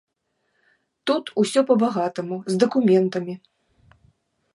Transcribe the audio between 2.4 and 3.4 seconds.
з дакументамі.